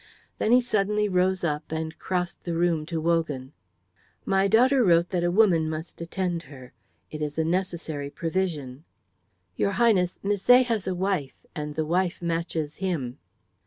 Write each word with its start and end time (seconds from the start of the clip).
Then 0.39 0.51
he 0.51 0.61
suddenly 0.61 1.07
rose 1.07 1.43
up 1.43 1.71
and 1.71 1.95
crossed 1.99 2.43
the 2.43 2.55
room 2.55 2.87
to 2.87 2.99
Wogan. 2.99 3.53
"My 4.25 4.47
daughter 4.47 4.83
wrote 4.83 5.09
that 5.09 5.23
a 5.23 5.29
woman 5.29 5.69
must 5.69 6.01
attend 6.01 6.41
her. 6.49 6.73
It 7.11 7.21
is 7.21 7.37
a 7.37 7.45
necessary 7.45 8.09
provision." 8.09 8.83
"Your 9.55 9.73
Highness, 9.73 10.17
Misset 10.23 10.65
has 10.65 10.87
a 10.87 10.95
wife, 10.95 11.45
and 11.55 11.75
the 11.75 11.85
wife 11.85 12.19
matches 12.19 12.77
him." 12.77 13.19